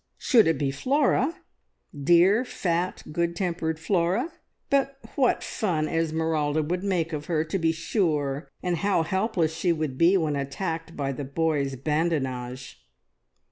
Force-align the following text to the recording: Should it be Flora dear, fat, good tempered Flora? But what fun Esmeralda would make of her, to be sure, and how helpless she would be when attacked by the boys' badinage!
Should 0.17 0.47
it 0.47 0.57
be 0.57 0.71
Flora 0.71 1.41
dear, 1.95 2.43
fat, 2.43 3.03
good 3.11 3.35
tempered 3.35 3.79
Flora? 3.79 4.31
But 4.71 4.97
what 5.13 5.43
fun 5.43 5.87
Esmeralda 5.87 6.63
would 6.63 6.83
make 6.83 7.13
of 7.13 7.25
her, 7.27 7.43
to 7.43 7.59
be 7.59 7.71
sure, 7.71 8.49
and 8.63 8.77
how 8.77 9.03
helpless 9.03 9.55
she 9.55 9.71
would 9.71 9.99
be 9.99 10.17
when 10.17 10.35
attacked 10.35 10.97
by 10.97 11.11
the 11.11 11.23
boys' 11.23 11.75
badinage! 11.75 12.81